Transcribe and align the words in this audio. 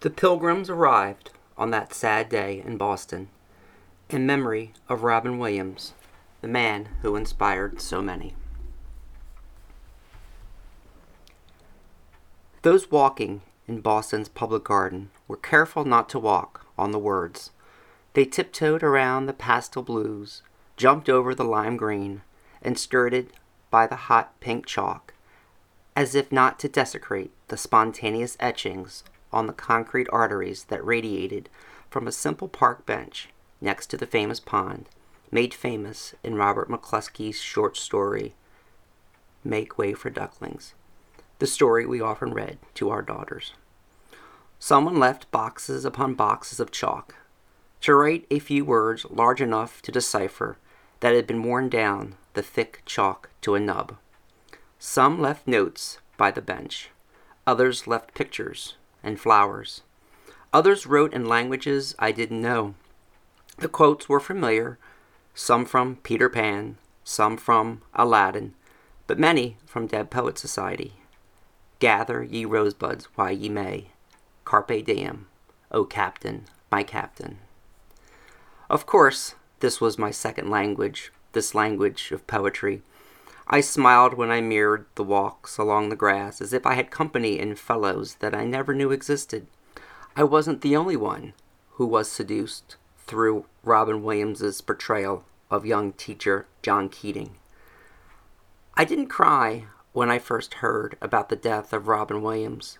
The 0.00 0.10
pilgrims 0.10 0.70
arrived 0.70 1.30
on 1.56 1.72
that 1.72 1.92
sad 1.92 2.28
day 2.28 2.62
in 2.64 2.76
Boston 2.76 3.30
in 4.08 4.24
memory 4.24 4.72
of 4.88 5.02
Robin 5.02 5.38
Williams, 5.38 5.92
the 6.40 6.46
man 6.46 6.88
who 7.02 7.16
inspired 7.16 7.80
so 7.80 8.00
many. 8.00 8.34
Those 12.62 12.92
walking 12.92 13.42
in 13.66 13.80
Boston's 13.80 14.28
public 14.28 14.62
garden 14.62 15.10
were 15.26 15.36
careful 15.36 15.84
not 15.84 16.08
to 16.10 16.20
walk 16.20 16.64
on 16.78 16.92
the 16.92 16.98
words. 16.98 17.50
They 18.14 18.24
tiptoed 18.24 18.84
around 18.84 19.26
the 19.26 19.32
pastel 19.32 19.82
blues, 19.82 20.42
jumped 20.76 21.08
over 21.08 21.34
the 21.34 21.44
lime 21.44 21.76
green, 21.76 22.22
and 22.62 22.78
skirted 22.78 23.32
by 23.68 23.88
the 23.88 23.96
hot 23.96 24.38
pink 24.38 24.64
chalk, 24.64 25.12
as 25.96 26.14
if 26.14 26.30
not 26.30 26.60
to 26.60 26.68
desecrate 26.68 27.32
the 27.48 27.56
spontaneous 27.56 28.36
etchings 28.38 29.02
on 29.32 29.46
the 29.46 29.52
concrete 29.52 30.08
arteries 30.10 30.64
that 30.64 30.84
radiated 30.84 31.48
from 31.90 32.06
a 32.06 32.12
simple 32.12 32.48
park 32.48 32.86
bench 32.86 33.28
next 33.60 33.86
to 33.88 33.96
the 33.96 34.06
famous 34.06 34.40
pond, 34.40 34.88
made 35.30 35.52
famous 35.52 36.14
in 36.22 36.36
Robert 36.36 36.70
McCloskey's 36.70 37.40
short 37.40 37.76
story, 37.76 38.34
Make 39.44 39.78
Way 39.78 39.94
for 39.94 40.10
Ducklings, 40.10 40.74
the 41.38 41.46
story 41.46 41.86
we 41.86 42.00
often 42.00 42.32
read 42.32 42.58
to 42.74 42.90
our 42.90 43.02
daughters. 43.02 43.52
Someone 44.58 44.98
left 44.98 45.30
boxes 45.30 45.84
upon 45.84 46.14
boxes 46.14 46.58
of 46.58 46.70
chalk 46.70 47.14
to 47.80 47.94
write 47.94 48.26
a 48.30 48.38
few 48.38 48.64
words 48.64 49.06
large 49.08 49.40
enough 49.40 49.80
to 49.82 49.92
decipher 49.92 50.58
that 51.00 51.14
had 51.14 51.26
been 51.26 51.44
worn 51.44 51.68
down 51.68 52.16
the 52.34 52.42
thick 52.42 52.82
chalk 52.84 53.30
to 53.40 53.54
a 53.54 53.60
nub. 53.60 53.96
Some 54.80 55.20
left 55.20 55.46
notes 55.46 55.98
by 56.16 56.32
the 56.32 56.42
bench, 56.42 56.90
others 57.46 57.86
left 57.86 58.14
pictures 58.14 58.74
and 59.02 59.20
flowers. 59.20 59.82
Others 60.52 60.86
wrote 60.86 61.12
in 61.12 61.26
languages 61.26 61.94
I 61.98 62.12
didn't 62.12 62.40
know. 62.40 62.74
The 63.58 63.68
quotes 63.68 64.08
were 64.08 64.20
familiar, 64.20 64.78
some 65.34 65.64
from 65.64 65.96
Peter 65.96 66.28
Pan, 66.28 66.78
some 67.04 67.36
from 67.36 67.82
Aladdin, 67.94 68.54
but 69.06 69.18
many 69.18 69.56
from 69.66 69.86
Dead 69.86 70.10
Poet 70.10 70.38
Society. 70.38 70.94
Gather 71.78 72.22
ye 72.22 72.44
rosebuds 72.44 73.06
while 73.14 73.32
ye 73.32 73.48
may. 73.48 73.88
Carpe 74.44 74.84
diem, 74.84 75.26
O 75.70 75.84
captain, 75.84 76.46
my 76.70 76.82
captain. 76.82 77.38
Of 78.70 78.84
course, 78.84 79.34
this 79.60 79.80
was 79.80 79.98
my 79.98 80.10
second 80.10 80.50
language, 80.50 81.12
this 81.32 81.54
language 81.54 82.10
of 82.12 82.26
poetry. 82.26 82.82
I 83.50 83.62
smiled 83.62 84.12
when 84.12 84.30
I 84.30 84.42
mirrored 84.42 84.84
the 84.94 85.02
walks 85.02 85.56
along 85.56 85.88
the 85.88 85.96
grass 85.96 86.42
as 86.42 86.52
if 86.52 86.66
I 86.66 86.74
had 86.74 86.90
company 86.90 87.38
and 87.38 87.58
fellows 87.58 88.16
that 88.16 88.34
I 88.34 88.44
never 88.44 88.74
knew 88.74 88.90
existed. 88.90 89.46
I 90.14 90.24
wasn't 90.24 90.60
the 90.60 90.76
only 90.76 90.96
one 90.96 91.32
who 91.72 91.86
was 91.86 92.10
seduced 92.10 92.76
through 93.06 93.46
Robin 93.64 94.02
Williams's 94.02 94.60
portrayal 94.60 95.24
of 95.50 95.64
young 95.64 95.92
teacher 95.94 96.46
John 96.60 96.90
Keating. 96.90 97.36
I 98.74 98.84
didn't 98.84 99.06
cry 99.06 99.64
when 99.94 100.10
I 100.10 100.18
first 100.18 100.54
heard 100.54 100.98
about 101.00 101.30
the 101.30 101.36
death 101.36 101.72
of 101.72 101.88
Robin 101.88 102.20
Williams. 102.20 102.78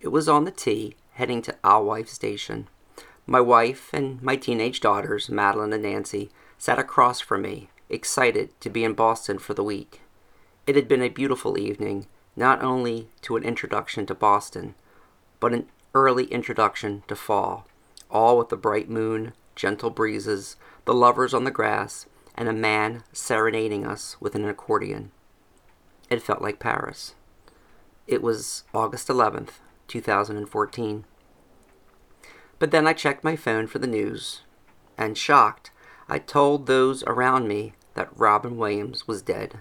It 0.00 0.08
was 0.08 0.28
on 0.28 0.44
the 0.44 0.52
T 0.52 0.94
heading 1.14 1.42
to 1.42 1.56
Alewife 1.64 2.08
Station. 2.08 2.68
My 3.26 3.40
wife 3.40 3.90
and 3.92 4.22
my 4.22 4.36
teenage 4.36 4.78
daughters, 4.80 5.28
Madeline 5.28 5.72
and 5.72 5.82
Nancy, 5.82 6.30
sat 6.58 6.78
across 6.78 7.20
from 7.20 7.42
me 7.42 7.70
excited 7.88 8.58
to 8.60 8.70
be 8.70 8.84
in 8.84 8.94
Boston 8.94 9.38
for 9.38 9.54
the 9.54 9.64
week. 9.64 10.02
It 10.66 10.76
had 10.76 10.88
been 10.88 11.02
a 11.02 11.08
beautiful 11.08 11.58
evening, 11.58 12.06
not 12.34 12.62
only 12.62 13.08
to 13.22 13.36
an 13.36 13.44
introduction 13.44 14.06
to 14.06 14.14
Boston, 14.14 14.74
but 15.40 15.52
an 15.52 15.68
early 15.94 16.24
introduction 16.26 17.02
to 17.08 17.16
fall, 17.16 17.66
all 18.10 18.36
with 18.36 18.48
the 18.48 18.56
bright 18.56 18.88
moon, 18.88 19.32
gentle 19.54 19.90
breezes, 19.90 20.56
the 20.84 20.94
lovers 20.94 21.32
on 21.32 21.44
the 21.44 21.50
grass, 21.50 22.06
and 22.34 22.48
a 22.48 22.52
man 22.52 23.04
serenading 23.12 23.86
us 23.86 24.16
with 24.20 24.34
an 24.34 24.44
accordion. 24.46 25.10
It 26.10 26.22
felt 26.22 26.42
like 26.42 26.58
Paris. 26.58 27.14
It 28.06 28.22
was 28.22 28.64
August 28.74 29.08
11th, 29.08 29.54
2014. 29.88 31.04
But 32.58 32.70
then 32.70 32.86
I 32.86 32.92
checked 32.92 33.24
my 33.24 33.36
phone 33.36 33.66
for 33.66 33.78
the 33.78 33.86
news, 33.86 34.42
and 34.96 35.16
shocked, 35.16 35.70
I 36.08 36.18
told 36.18 36.66
those 36.66 37.02
around 37.04 37.48
me 37.48 37.72
that 37.94 38.16
Robin 38.16 38.56
Williams 38.56 39.08
was 39.08 39.22
dead. 39.22 39.58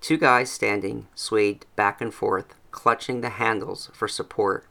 Two 0.00 0.18
guys 0.18 0.50
standing 0.50 1.06
swayed 1.14 1.64
back 1.76 2.00
and 2.00 2.12
forth, 2.12 2.54
clutching 2.70 3.20
the 3.20 3.30
handles 3.30 3.90
for 3.94 4.08
support. 4.08 4.66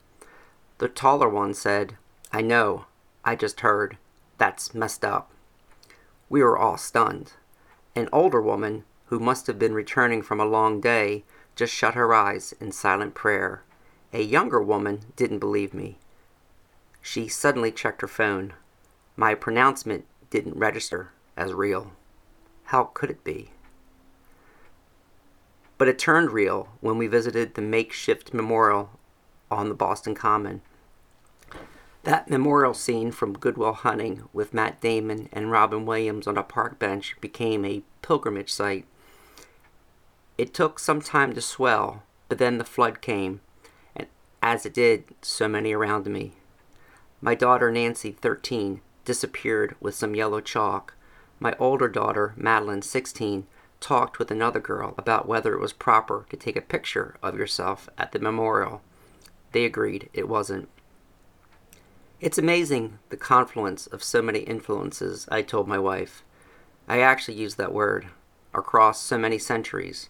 The 0.78 0.88
taller 0.88 1.30
one 1.30 1.54
said, 1.54 1.98
I 2.32 2.42
know, 2.42 2.86
I 3.26 3.36
just 3.36 3.62
heard. 3.62 3.98
That's 4.38 4.74
messed 4.74 5.04
up. 5.04 5.32
We 6.30 6.44
were 6.44 6.58
all 6.58 6.78
stunned. 6.78 7.34
An 7.96 8.08
older 8.14 8.42
woman, 8.42 8.86
who 9.06 9.20
must 9.20 9.48
have 9.48 9.58
been 9.58 9.74
returning 9.74 10.22
from 10.22 10.40
a 10.40 10.46
long 10.46 10.80
day, 10.80 11.24
just 11.56 11.74
shut 11.74 11.96
her 11.96 12.14
eyes 12.14 12.54
in 12.62 12.72
silent 12.72 13.16
prayer. 13.16 13.64
A 14.14 14.22
younger 14.22 14.62
woman 14.62 15.02
didn't 15.16 15.40
believe 15.40 15.74
me. 15.74 15.98
She 17.02 17.28
suddenly 17.28 17.72
checked 17.72 18.02
her 18.02 18.08
phone. 18.08 18.54
My 19.16 19.36
pronouncement 19.36 20.06
didn't 20.30 20.58
register 20.58 21.12
as 21.36 21.54
real. 21.54 21.92
How 22.66 22.86
could 22.94 23.10
it 23.10 23.24
be? 23.24 23.52
But 25.78 25.88
it 25.88 25.98
turned 25.98 26.32
real 26.32 26.70
when 26.82 26.98
we 26.98 27.08
visited 27.08 27.56
the 27.56 27.62
makeshift 27.62 28.34
memorial 28.34 28.92
on 29.50 29.70
the 29.70 29.76
Boston 29.76 30.14
Common. 30.14 30.62
That 32.04 32.30
memorial 32.30 32.74
scene 32.74 33.12
from 33.12 33.34
Good 33.34 33.58
Will 33.58 33.74
Hunting 33.74 34.28
with 34.34 34.54
Matt 34.54 34.82
Damon 34.82 35.30
and 35.32 35.52
Robin 35.52 35.86
Williams 35.86 36.28
on 36.28 36.38
a 36.38 36.44
park 36.44 36.80
bench 36.80 37.16
became 37.20 37.66
a 37.66 37.84
pilgrimage 38.02 38.52
site. 38.52 38.86
It 40.38 40.54
took 40.54 40.80
some 40.80 41.02
time 41.02 41.34
to 41.34 41.42
swell, 41.42 42.04
but 42.30 42.38
then 42.38 42.58
the 42.58 42.64
flood 42.64 43.02
came, 43.02 43.42
and 43.96 44.08
as 44.42 44.66
it 44.66 44.74
did, 44.74 45.04
so 45.22 45.48
many 45.48 45.74
around 45.74 46.08
me. 46.08 46.34
My 47.22 47.36
daughter 47.36 47.70
Nancy, 47.72 48.12
13, 48.12 48.80
disappeared 49.10 49.76
with 49.80 49.96
some 49.96 50.14
yellow 50.14 50.40
chalk. 50.40 50.94
My 51.40 51.56
older 51.58 51.88
daughter, 51.88 52.36
Madeline, 52.38 52.84
16, 52.84 53.48
talked 53.80 54.20
with 54.20 54.30
another 54.30 54.60
girl 54.60 54.94
about 55.00 55.28
whether 55.28 55.52
it 55.56 55.60
was 55.60 55.74
proper 55.74 56.28
to 56.30 56.38
take 56.38 56.56
a 56.56 56.62
picture 56.62 57.16
of 57.24 57.36
yourself 57.36 57.90
at 57.98 58.12
the 58.12 58.20
memorial. 58.20 58.84
They 59.52 59.66
agreed 59.66 60.12
it 60.14 60.30
wasn't. 60.30 60.70
It's 62.22 62.38
amazing 62.38 63.00
the 63.10 63.18
confluence 63.18 63.88
of 63.88 64.04
so 64.04 64.22
many 64.22 64.42
influences, 64.42 65.28
I 65.32 65.42
told 65.42 65.68
my 65.68 65.80
wife. 65.80 66.24
I 66.88 67.00
actually 67.00 67.40
used 67.40 67.58
that 67.58 67.74
word. 67.74 68.10
Across 68.54 69.02
so 69.02 69.18
many 69.18 69.40
centuries. 69.40 70.10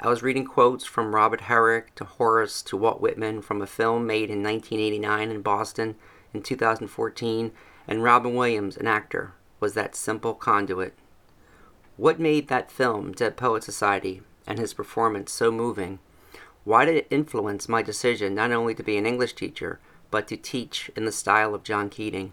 I 0.00 0.08
was 0.08 0.22
reading 0.22 0.46
quotes 0.46 0.86
from 0.86 1.14
Robert 1.14 1.42
Herrick 1.42 1.94
to 1.96 2.04
Horace 2.04 2.62
to 2.62 2.78
Walt 2.78 3.02
Whitman 3.02 3.42
from 3.42 3.60
a 3.60 3.66
film 3.66 4.06
made 4.06 4.30
in 4.30 4.42
1989 4.42 5.30
in 5.30 5.42
Boston 5.42 5.96
in 6.32 6.42
2014 6.42 7.52
and 7.86 8.02
Robin 8.02 8.34
Williams, 8.34 8.76
an 8.76 8.86
actor, 8.86 9.32
was 9.58 9.74
that 9.74 9.94
simple 9.94 10.34
conduit. 10.34 10.94
What 11.96 12.18
made 12.18 12.48
that 12.48 12.70
film, 12.70 13.12
Dead 13.12 13.36
Poet 13.36 13.62
Society, 13.62 14.22
and 14.46 14.58
his 14.58 14.74
performance 14.74 15.32
so 15.32 15.50
moving? 15.50 15.98
Why 16.64 16.84
did 16.84 16.96
it 16.96 17.06
influence 17.10 17.68
my 17.68 17.82
decision 17.82 18.34
not 18.34 18.52
only 18.52 18.74
to 18.74 18.82
be 18.82 18.96
an 18.96 19.06
English 19.06 19.34
teacher, 19.34 19.80
but 20.10 20.28
to 20.28 20.36
teach 20.36 20.90
in 20.96 21.04
the 21.04 21.12
style 21.12 21.54
of 21.54 21.62
John 21.62 21.88
Keating? 21.88 22.32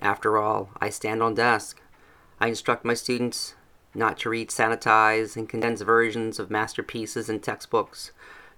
After 0.00 0.38
all, 0.38 0.70
I 0.80 0.90
stand 0.90 1.22
on 1.22 1.34
desk. 1.34 1.80
I 2.40 2.48
instruct 2.48 2.84
my 2.84 2.94
students 2.94 3.54
not 3.94 4.18
to 4.18 4.30
read 4.30 4.48
sanitized 4.48 5.36
and 5.36 5.48
condensed 5.48 5.82
versions 5.84 6.38
of 6.38 6.50
masterpieces 6.50 7.28
and 7.28 7.42
textbooks. 7.42 8.12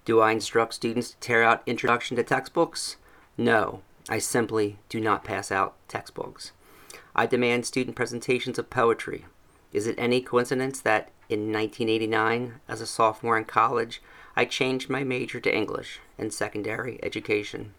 Do 0.05 0.21
I 0.21 0.33
instruct 0.33 0.75
students 0.75 1.11
to 1.11 1.17
tear 1.19 1.43
out 1.43 1.63
Introduction 1.67 2.17
to 2.17 2.23
Textbooks? 2.23 2.97
No, 3.39 3.83
I 4.09 4.19
simply 4.19 4.79
do 4.89 5.01
not 5.01 5.25
pass 5.25 5.53
out 5.53 5.77
textbooks. 5.89 6.53
I 7.15 7.27
demand 7.27 7.67
student 7.67 7.95
presentations 7.95 8.59
of 8.59 8.71
poetry. 8.71 9.27
Is 9.73 9.87
it 9.87 9.95
any 9.97 10.21
coincidence 10.21 10.81
that 10.81 11.11
in 11.29 11.53
1989, 11.53 12.61
as 12.69 12.81
a 12.81 12.87
sophomore 12.87 13.39
in 13.39 13.45
college, 13.45 14.03
I 14.35 14.45
changed 14.45 14.91
my 14.91 15.05
major 15.05 15.41
to 15.41 15.55
English 15.55 16.01
and 16.19 16.33
secondary 16.33 16.99
education? 17.03 17.75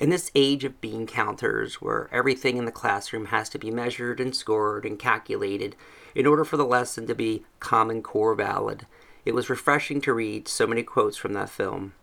In 0.00 0.10
this 0.10 0.30
age 0.34 0.64
of 0.64 0.80
bean 0.80 1.06
counters, 1.06 1.82
where 1.82 2.08
everything 2.12 2.56
in 2.56 2.64
the 2.64 2.72
classroom 2.72 3.26
has 3.26 3.48
to 3.50 3.58
be 3.58 3.70
measured 3.70 4.20
and 4.20 4.34
scored 4.34 4.84
and 4.84 4.98
calculated 4.98 5.74
in 6.14 6.26
order 6.26 6.44
for 6.44 6.56
the 6.56 6.64
lesson 6.64 7.06
to 7.08 7.14
be 7.14 7.44
Common 7.60 8.02
Core 8.02 8.34
valid, 8.34 8.86
it 9.24 9.34
was 9.34 9.50
refreshing 9.50 10.00
to 10.02 10.14
read 10.14 10.48
so 10.48 10.66
many 10.66 10.82
quotes 10.82 11.16
from 11.16 11.34
that 11.34 11.50
film. 11.50 11.94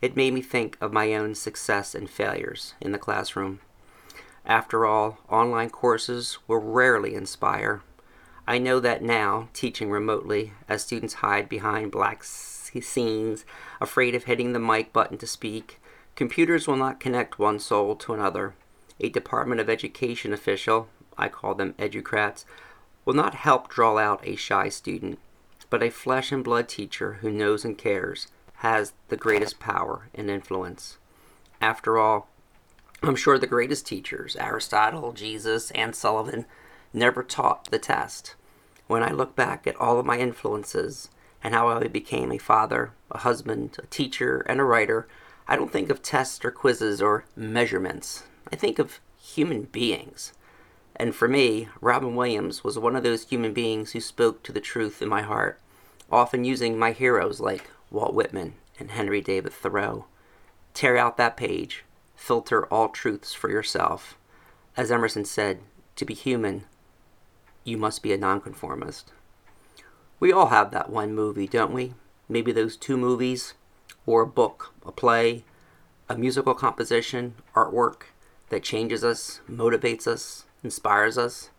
It 0.00 0.16
made 0.16 0.32
me 0.32 0.42
think 0.42 0.76
of 0.80 0.92
my 0.92 1.14
own 1.14 1.34
success 1.34 1.94
and 1.94 2.08
failures 2.08 2.74
in 2.80 2.92
the 2.92 2.98
classroom. 2.98 3.60
After 4.46 4.86
all, 4.86 5.18
online 5.28 5.70
courses 5.70 6.38
will 6.48 6.60
rarely 6.60 7.14
inspire. 7.14 7.82
I 8.46 8.58
know 8.58 8.80
that 8.80 9.02
now, 9.02 9.48
teaching 9.52 9.90
remotely, 9.90 10.52
as 10.68 10.82
students 10.82 11.14
hide 11.14 11.48
behind 11.48 11.92
black 11.92 12.24
scenes, 12.24 13.44
afraid 13.80 14.14
of 14.14 14.24
hitting 14.24 14.52
the 14.52 14.58
mic 14.58 14.92
button 14.92 15.18
to 15.18 15.26
speak, 15.26 15.80
Computers 16.20 16.68
will 16.68 16.76
not 16.76 17.00
connect 17.00 17.38
one 17.38 17.58
soul 17.58 17.96
to 17.96 18.12
another. 18.12 18.54
A 19.00 19.08
Department 19.08 19.58
of 19.58 19.70
Education 19.70 20.34
official, 20.34 20.88
I 21.16 21.28
call 21.28 21.54
them 21.54 21.74
educrats, 21.78 22.44
will 23.06 23.14
not 23.14 23.34
help 23.34 23.70
draw 23.70 23.96
out 23.96 24.20
a 24.22 24.36
shy 24.36 24.68
student, 24.68 25.18
but 25.70 25.82
a 25.82 25.88
flesh 25.88 26.30
and 26.30 26.44
blood 26.44 26.68
teacher 26.68 27.14
who 27.22 27.30
knows 27.30 27.64
and 27.64 27.78
cares 27.78 28.26
has 28.60 28.92
the 29.08 29.16
greatest 29.16 29.58
power 29.58 30.08
and 30.14 30.28
influence. 30.28 30.98
After 31.62 31.96
all, 31.96 32.28
I'm 33.02 33.16
sure 33.16 33.38
the 33.38 33.46
greatest 33.46 33.86
teachers, 33.86 34.36
Aristotle, 34.36 35.14
Jesus, 35.14 35.70
and 35.70 35.96
Sullivan, 35.96 36.44
never 36.92 37.22
taught 37.22 37.70
the 37.70 37.78
test. 37.78 38.34
When 38.86 39.02
I 39.02 39.12
look 39.12 39.34
back 39.34 39.66
at 39.66 39.76
all 39.76 39.98
of 39.98 40.04
my 40.04 40.18
influences 40.18 41.08
and 41.42 41.54
how 41.54 41.68
I 41.68 41.88
became 41.88 42.30
a 42.30 42.36
father, 42.36 42.92
a 43.10 43.18
husband, 43.18 43.78
a 43.82 43.86
teacher, 43.86 44.40
and 44.40 44.60
a 44.60 44.64
writer, 44.64 45.08
I 45.48 45.56
don't 45.56 45.72
think 45.72 45.88
of 45.88 46.02
tests 46.02 46.44
or 46.44 46.50
quizzes 46.50 47.00
or 47.00 47.24
measurements. 47.34 48.24
I 48.52 48.56
think 48.56 48.78
of 48.78 49.00
human 49.18 49.62
beings. 49.62 50.34
And 50.96 51.14
for 51.14 51.28
me, 51.28 51.68
Robin 51.80 52.14
Williams 52.14 52.62
was 52.62 52.78
one 52.78 52.94
of 52.94 53.04
those 53.04 53.24
human 53.24 53.54
beings 53.54 53.92
who 53.92 54.00
spoke 54.00 54.42
to 54.42 54.52
the 54.52 54.60
truth 54.60 55.00
in 55.00 55.08
my 55.08 55.22
heart, 55.22 55.58
often 56.12 56.44
using 56.44 56.78
my 56.78 56.92
heroes 56.92 57.40
like 57.40 57.70
Walt 57.90 58.14
Whitman 58.14 58.54
and 58.78 58.90
Henry 58.90 59.20
David 59.20 59.52
Thoreau. 59.52 60.06
Tear 60.74 60.96
out 60.96 61.16
that 61.16 61.36
page, 61.36 61.84
filter 62.14 62.66
all 62.66 62.88
truths 62.88 63.34
for 63.34 63.50
yourself. 63.50 64.16
As 64.76 64.90
Emerson 64.90 65.24
said, 65.24 65.60
to 65.96 66.04
be 66.04 66.14
human, 66.14 66.64
you 67.64 67.76
must 67.76 68.02
be 68.02 68.12
a 68.12 68.18
nonconformist. 68.18 69.12
We 70.18 70.32
all 70.32 70.46
have 70.46 70.70
that 70.70 70.90
one 70.90 71.14
movie, 71.14 71.48
don't 71.48 71.72
we? 71.72 71.94
Maybe 72.28 72.52
those 72.52 72.76
two 72.76 72.96
movies, 72.96 73.54
or 74.06 74.22
a 74.22 74.26
book, 74.26 74.72
a 74.86 74.92
play, 74.92 75.44
a 76.08 76.16
musical 76.16 76.54
composition, 76.54 77.34
artwork 77.54 78.02
that 78.50 78.62
changes 78.62 79.02
us, 79.02 79.40
motivates 79.50 80.06
us, 80.06 80.44
inspires 80.62 81.18
us. 81.18 81.50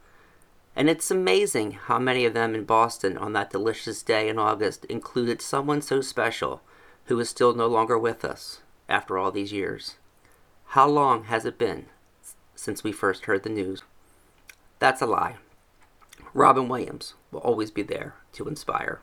And 0.76 0.90
it's 0.90 1.12
amazing 1.12 1.72
how 1.72 2.00
many 2.00 2.26
of 2.26 2.34
them 2.34 2.56
in 2.56 2.64
Boston 2.64 3.18
on 3.18 3.34
that 3.34 3.50
delicious 3.50 4.02
day 4.02 4.30
in 4.30 4.40
August 4.40 4.86
included 4.86 5.42
someone 5.42 5.82
so 5.82 6.02
special 6.02 6.62
who 7.06 7.20
is 7.20 7.30
still 7.30 7.54
no 7.54 7.68
longer 7.68 7.98
with 7.98 8.24
us 8.24 8.62
after 8.88 9.18
all 9.18 9.32
these 9.32 9.52
years. 9.52 9.96
How 10.68 10.88
long 10.88 11.26
has 11.26 11.46
it 11.46 11.58
been 11.58 11.88
since 12.56 12.84
we 12.84 12.92
first 12.92 13.26
heard 13.26 13.44
the 13.44 13.50
news? 13.50 13.84
That's 14.80 15.02
a 15.02 15.06
lie. 15.06 15.36
Robin 16.34 16.70
Williams 16.70 17.16
will 17.32 17.42
always 17.42 17.72
be 17.72 17.82
there 17.82 18.16
to 18.34 18.48
inspire. 18.48 19.02